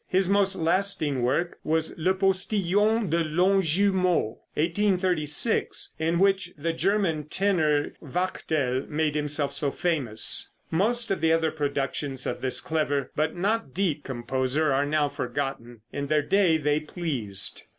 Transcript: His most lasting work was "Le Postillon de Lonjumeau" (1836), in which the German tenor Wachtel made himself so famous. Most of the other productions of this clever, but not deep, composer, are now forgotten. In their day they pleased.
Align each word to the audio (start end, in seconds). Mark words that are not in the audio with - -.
His 0.07 0.27
most 0.27 0.55
lasting 0.55 1.21
work 1.21 1.59
was 1.63 1.93
"Le 1.95 2.15
Postillon 2.15 3.07
de 3.11 3.23
Lonjumeau" 3.23 4.39
(1836), 4.55 5.93
in 5.99 6.17
which 6.17 6.51
the 6.57 6.73
German 6.73 7.25
tenor 7.25 7.93
Wachtel 8.01 8.87
made 8.89 9.13
himself 9.13 9.53
so 9.53 9.69
famous. 9.69 10.49
Most 10.71 11.11
of 11.11 11.21
the 11.21 11.31
other 11.31 11.51
productions 11.51 12.25
of 12.25 12.41
this 12.41 12.61
clever, 12.61 13.11
but 13.15 13.35
not 13.35 13.75
deep, 13.75 14.03
composer, 14.03 14.73
are 14.73 14.87
now 14.87 15.07
forgotten. 15.07 15.81
In 15.93 16.07
their 16.07 16.23
day 16.23 16.57
they 16.57 16.79
pleased. 16.79 17.65